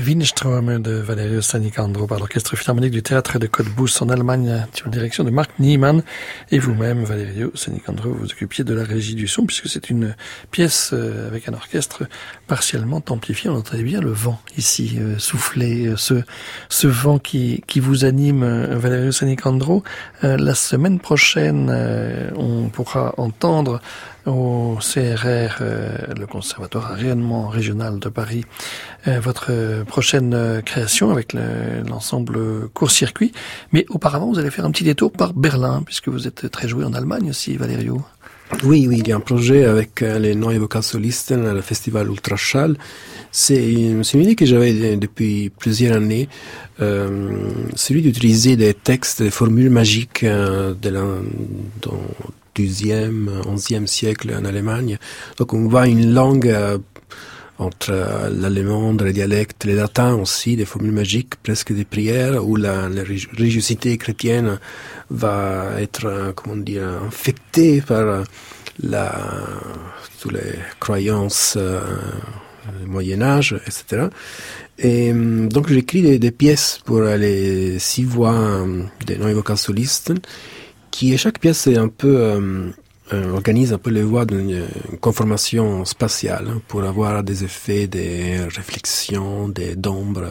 [0.05, 4.91] Windstrom de Valerio Sanicandro par l'Orchestre Philharmonique du Théâtre de Cottbus en Allemagne sous la
[4.91, 6.03] direction de Marc Niemann.
[6.51, 10.15] Et vous-même, Valerio Sanicandro, vous occupiez de la régie du son puisque c'est une
[10.51, 12.03] pièce euh, avec un orchestre
[12.47, 13.49] partiellement amplifié.
[13.49, 16.23] On entendait bien le vent ici euh, souffler, euh, ce,
[16.69, 18.45] ce vent qui, qui vous anime,
[18.75, 19.83] Valerio Sanicandro.
[20.21, 21.69] la semaine prochaine,
[22.35, 23.81] on pourra entendre
[24.29, 28.45] au CRR, euh, le Conservatoire rayonnement régional de Paris,
[29.07, 33.31] euh, votre prochaine euh, création avec l'ensemble court-circuit.
[33.71, 36.85] Mais auparavant, vous allez faire un petit détour par Berlin, puisque vous êtes très joué
[36.85, 38.01] en Allemagne aussi, Valerio.
[38.63, 42.77] Oui, oui, il y a un projet avec les Neue Vokalsolisten, le festival Ultraschall.
[43.31, 46.27] C'est une, une idée que j'avais depuis plusieurs années,
[46.79, 51.21] celui d'utiliser des textes, des formules magiques dans,
[52.59, 54.97] 12e, 11e siècle en Allemagne.
[55.37, 56.77] Donc on voit une langue euh,
[57.57, 62.55] entre euh, l'allemand, les dialectes, les latins aussi, des formules magiques, presque des prières, où
[62.55, 64.59] la, la religiosité chrétienne
[65.09, 68.23] va être, euh, comment dire, infectée par
[68.81, 69.11] la,
[70.21, 74.07] toutes les croyances du Moyen Âge, etc.
[74.77, 78.65] Et donc j'écris des, pièces pour les six voix
[79.05, 80.13] des non solistes
[80.91, 82.69] qui chaque pièce est un peu euh,
[83.11, 84.65] organise un peu les voies d'une
[85.01, 90.27] conformation spatiale hein, pour avoir des effets, des réflexions, des d'ombre.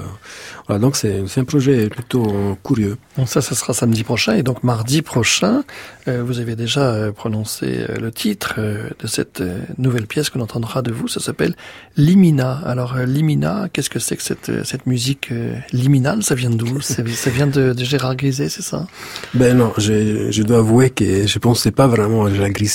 [0.67, 2.97] Voilà, donc c'est un projet plutôt curieux.
[3.17, 5.65] Donc ça, ça sera samedi prochain et donc mardi prochain,
[6.07, 9.43] euh, vous avez déjà euh, prononcé euh, le titre euh, de cette
[9.79, 11.09] nouvelle pièce qu'on entendra de vous.
[11.09, 11.57] Ça s'appelle
[11.97, 12.61] Limina.
[12.65, 15.31] Alors Limina, qu'est-ce que c'est que cette cette musique
[15.73, 16.23] liminale?
[16.23, 16.81] Ça vient d'où?
[16.81, 18.87] Ça, vient de, de Gérard Griset, c'est ça?
[19.35, 22.68] Ben non, je, je dois avouer que je pensais pas vraiment à Gérard Griset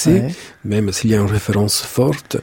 [0.65, 2.37] même s'il y a une référence forte.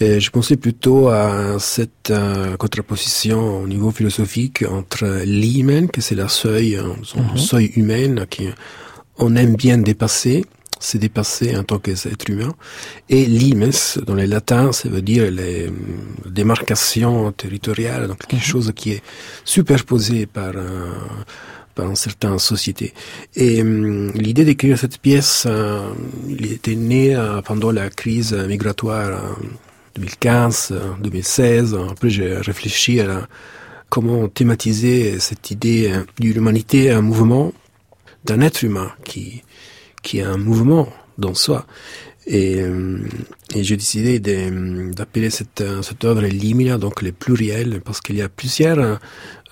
[0.00, 6.14] Et je pensais plutôt à cette euh, contraposition au niveau philosophique entre l'hymen, que c'est
[6.14, 7.36] la seuil, euh, son mhm.
[7.36, 8.48] seuil humaine, qui
[9.18, 10.44] on aime bien dépasser,
[10.78, 12.54] c'est dépasser en tant qu'être humain,
[13.08, 13.70] et limes,
[14.06, 15.70] dans les latins, ça veut dire les euh,
[16.26, 18.40] démarcations territoriales, donc quelque mhm.
[18.40, 19.02] chose qui est
[19.44, 20.94] superposé par un
[21.80, 22.92] dans certaines sociétés.
[23.36, 25.92] Et hum, l'idée d'écrire cette pièce, euh,
[26.28, 29.36] il était né euh, pendant la crise migratoire
[29.96, 31.76] 2015, 2016.
[31.90, 33.26] Après, j'ai réfléchi à
[33.88, 37.52] comment thématiser cette idée d'une humanité, un mouvement
[38.24, 39.42] d'un être humain qui,
[40.02, 41.66] qui est un mouvement dans soi.
[42.26, 43.08] Et, hum,
[43.56, 45.62] j'ai décidé d'appeler cette,
[46.04, 48.96] œuvre Limina, donc les pluriels, parce qu'il y a plusieurs euh,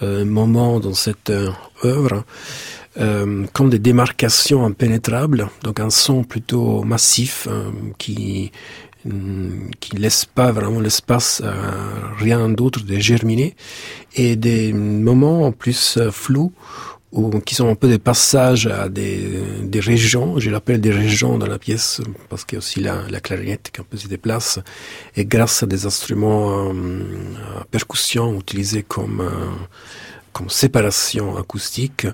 [0.03, 1.51] moments dans cette euh,
[1.85, 2.25] œuvre,
[2.99, 8.53] euh, comme des démarcations impénétrables, donc un son plutôt massif euh, qui
[9.81, 13.55] qui laisse pas vraiment l'espace à rien d'autre de germiner,
[14.17, 16.53] et des moments plus flous
[17.13, 21.39] ou qui sont un peu des passages à des, des régions, je l'appelle des régions
[21.39, 24.09] dans la pièce, parce qu'il y a aussi la, la clarinette qui un peu se
[24.09, 24.59] déplace,
[25.17, 27.03] et grâce à des instruments euh,
[27.61, 29.31] à percussion utilisés comme, euh,
[30.33, 32.07] comme séparation acoustique,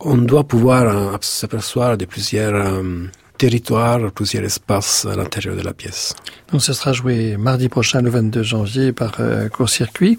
[0.00, 0.84] on doit pouvoir
[1.14, 3.06] euh, s'apercevoir de plusieurs euh,
[3.38, 6.14] territoires, plusieurs espaces à l'intérieur de la pièce.
[6.52, 10.18] Donc ce sera joué mardi prochain, le 22 janvier, par euh, court-circuit.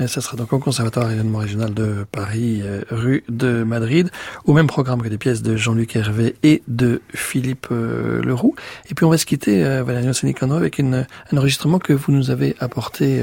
[0.00, 4.10] Euh, ça sera donc au Conservatoire rayonnement régional de Paris, euh, rue de Madrid,
[4.44, 8.54] au même programme que des pièces de Jean-Luc Hervé et de Philippe euh, Leroux.
[8.90, 12.56] Et puis on va se quitter, euh, Valérie avec un enregistrement que vous nous avez
[12.60, 13.22] apporté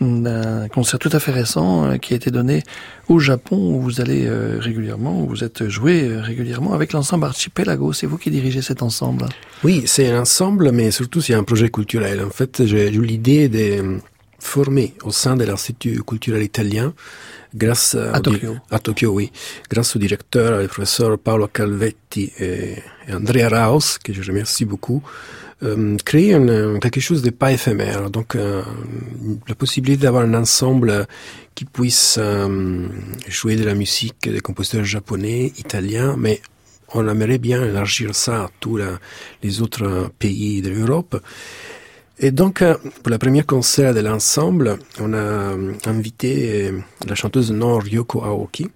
[0.00, 2.62] d'un concert tout à fait récent qui a été donné
[3.08, 7.92] au Japon, où vous allez régulièrement, où vous êtes joué régulièrement avec l'ensemble Archipelago.
[7.92, 9.26] C'est vous qui dirigez cet ensemble
[9.64, 12.22] Oui, c'est un ensemble, mais surtout c'est un projet culturel.
[12.24, 13.98] En fait, j'ai eu l'idée de
[14.38, 16.94] formé au sein de l'Institut culturel italien
[17.54, 18.56] grâce à Tokyo.
[18.70, 19.32] à Tokyo, oui,
[19.70, 22.76] grâce au directeur, le professeur Paolo Calvetti et,
[23.12, 25.02] Andrea Raus, que je remercie beaucoup,
[25.64, 28.10] euh, créer une, quelque chose de pas éphémère.
[28.10, 28.62] Donc, euh,
[29.48, 31.06] la possibilité d'avoir un ensemble
[31.54, 32.86] qui puisse euh,
[33.26, 36.40] jouer de la musique des compositeurs japonais, italiens, mais
[36.94, 38.78] on aimerait bien élargir ça à tous
[39.42, 41.20] les autres pays de l'Europe.
[42.20, 47.14] Et donc, euh, pour la première concert de l'ensemble, on a euh, invité euh, la
[47.14, 48.68] chanteuse Nord Ryoko Aoki,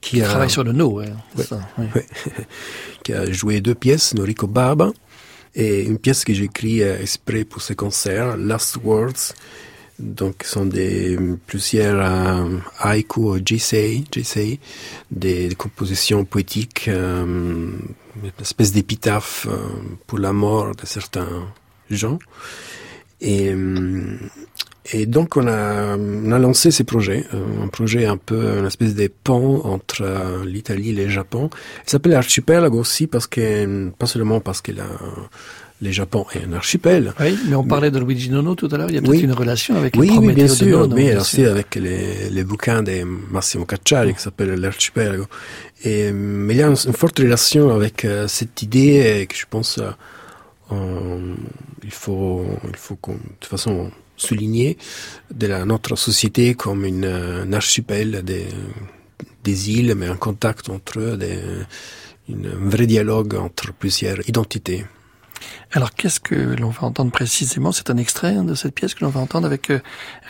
[0.00, 1.60] qui a, travaille sur le no, ouais, ça,
[3.04, 4.90] qui a joué deux pièces, Noriko Baba,
[5.54, 9.34] et une pièce que j'ai écrite exprès pour ce concert, Last Words.
[10.00, 14.58] Donc, ce sont des plusieurs euh, haïku, jisei, jisei,
[15.10, 17.78] des, des compositions poétiques, une
[18.40, 19.46] espèce d'épitaphe
[20.08, 21.48] pour la mort de certains
[21.90, 22.18] gens.
[23.20, 23.52] Et,
[24.94, 28.64] Et donc on a, on a lancé ces projets, euh, un projet un peu, une
[28.66, 31.50] espèce de pont entre euh, l'Italie et le Japon.
[31.86, 34.86] Il s'appelle Archipelago aussi parce que, pas seulement parce que la,
[35.82, 37.12] le Japon est un archipel.
[37.20, 39.20] Oui, mais on parlait de Luigi Nono tout à l'heure, il y a peut-être Oui.
[39.20, 42.82] une relation avec Oui, les oui, bien sûr, Nono, mais aussi avec les, les bouquins
[42.82, 45.26] de Massimo Cacciari qui s'appelle L'archipelago.
[45.84, 49.36] Et, mais il y a une, une forte relation avec euh, cette idée euh, que
[49.36, 49.90] je pense euh,
[50.70, 51.34] on-
[51.82, 54.76] il faut, il faut qu'on- de toute façon souligner
[55.32, 58.46] de la, notre société comme une, euh, un archipel des,
[59.44, 61.38] des îles, mais un contact entre eux, des,
[62.28, 64.84] une, un vrai dialogue entre plusieurs identités.
[65.72, 67.72] Alors qu'est-ce que l'on va entendre précisément?
[67.72, 69.80] C'est un extrait hein, de cette pièce que l'on va entendre avec euh,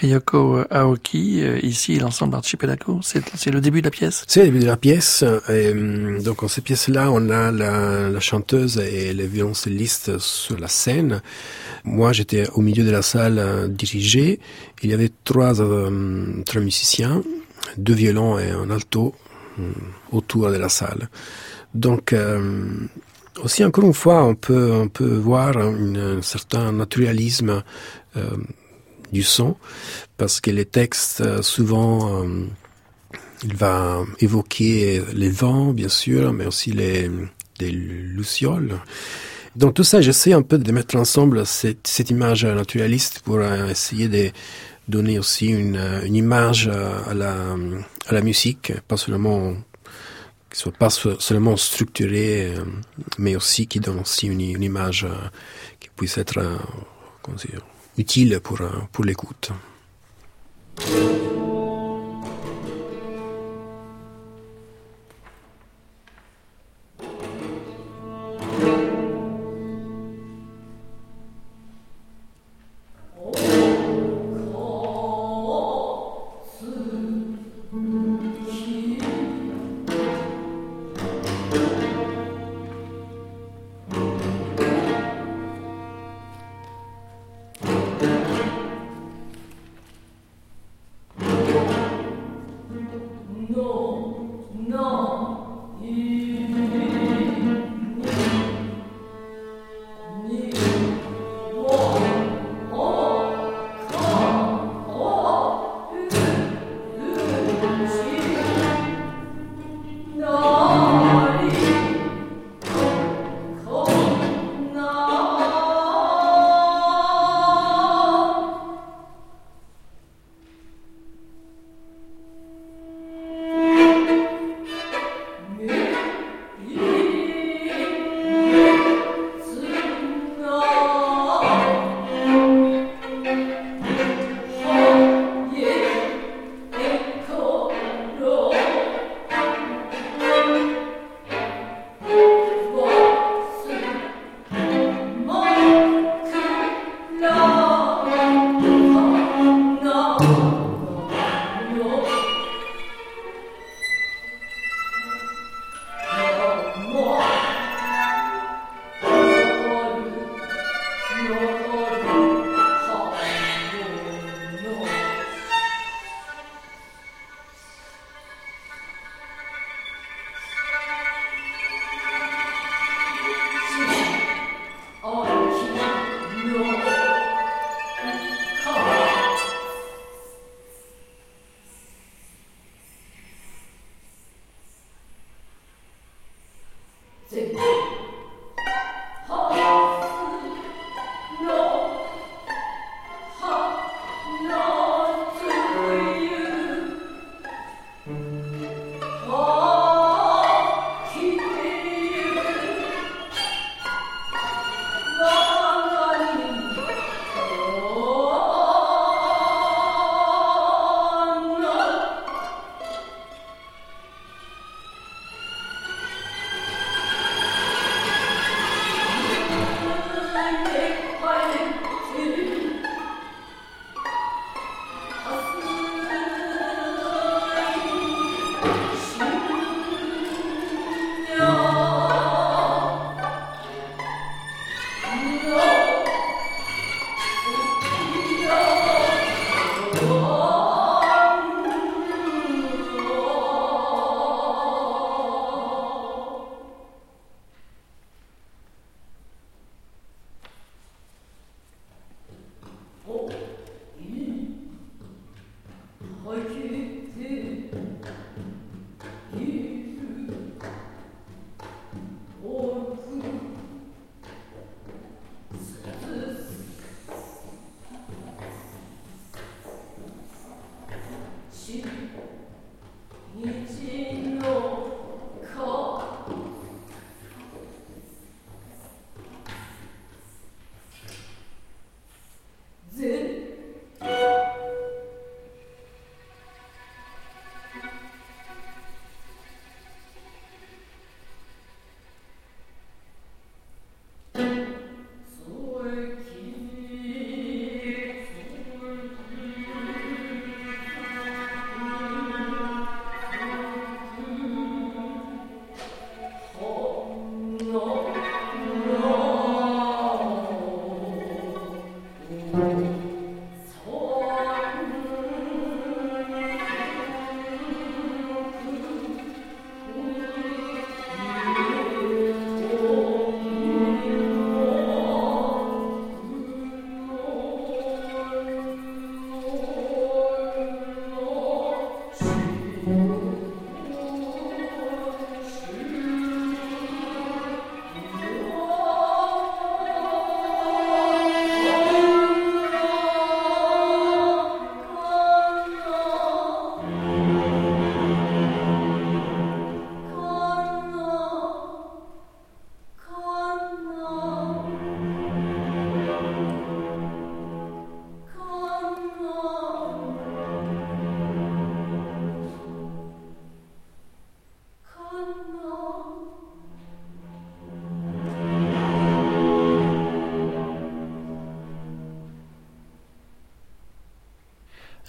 [0.00, 3.00] Ryoko Aoki, euh, ici l'ensemble Archipelago.
[3.02, 4.24] C'est le début de la pièce?
[4.26, 5.24] C'est le début de la pièce.
[5.48, 10.68] Et, hum, donc, en cette pièce-là, on a la, chanteuse et les violoncellistes sur la
[10.68, 11.22] scène.
[11.84, 14.40] Moi, j'étais au milieu de la salle euh, dirigée.
[14.82, 17.22] Il y avait trois, euh, trois musiciens,
[17.76, 19.14] deux violons et un alto
[19.58, 19.72] hum,
[20.10, 21.08] autour de la salle.
[21.74, 22.70] Donc, euh,
[23.42, 27.62] aussi, encore une fois, on peut, on peut voir un certain naturalisme
[28.16, 28.36] euh,
[29.12, 29.56] du son,
[30.16, 32.46] parce que les textes, euh, souvent, euh,
[33.44, 37.10] il va évoquer les vents, bien sûr, mais aussi les,
[37.60, 38.80] les lucioles.
[39.56, 44.08] Donc tout ça, j'essaie un peu de mettre ensemble cette, cette image naturaliste pour essayer
[44.08, 44.30] de
[44.88, 47.56] donner aussi une, une image à la,
[48.06, 49.54] à la musique, pas seulement
[50.50, 52.64] qui soit pas se- seulement structurée, euh,
[53.18, 55.14] mais aussi qui donne aussi une, image euh,
[55.80, 56.56] qui puisse être euh,
[57.96, 58.58] utile pour,
[58.92, 59.50] pour l'écoute.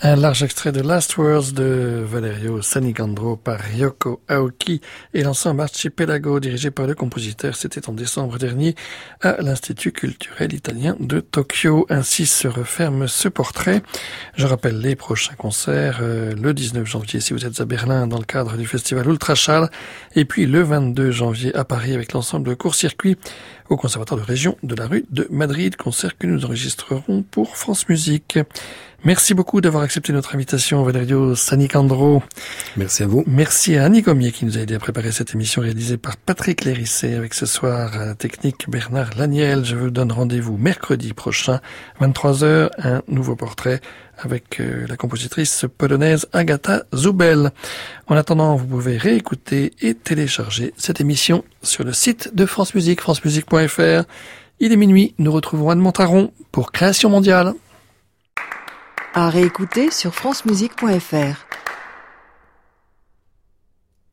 [0.09, 4.81] Un large extrait de Last Words de Valerio Sanicandro par Ryoko Aoki
[5.13, 7.55] et l'ensemble Archipelago dirigé par le compositeur.
[7.55, 8.73] C'était en décembre dernier
[9.21, 11.85] à l'Institut culturel italien de Tokyo.
[11.91, 13.83] Ainsi se referme ce portrait.
[14.35, 18.17] Je rappelle les prochains concerts euh, le 19 janvier si vous êtes à Berlin dans
[18.17, 19.69] le cadre du festival Ultrachal
[20.15, 23.15] et puis le 22 janvier à Paris avec l'ensemble court-circuit
[23.69, 27.87] au Conservatoire de région de la rue de Madrid, concert que nous enregistrerons pour France
[27.87, 28.39] Musique.
[29.05, 32.21] Merci beaucoup d'avoir accepté notre invitation, Valerio Sanicandro.
[32.75, 33.23] Merci à vous.
[33.27, 36.65] Merci à Annie Gomier qui nous a aidé à préparer cette émission réalisée par Patrick
[36.65, 39.63] Lérissé avec ce soir la technique Bernard Laniel.
[39.63, 41.61] Je vous donne rendez-vous mercredi prochain,
[42.01, 43.79] 23h, un nouveau portrait
[44.21, 47.51] avec euh, la compositrice polonaise Agatha Zubel.
[48.07, 53.01] En attendant, vous pouvez réécouter et télécharger cette émission sur le site de France Musique,
[53.01, 54.03] francemusique.fr.
[54.59, 57.53] Il est minuit, nous retrouvons Anne Montaron pour Création mondiale.
[59.13, 61.45] À réécouter sur francemusique.fr.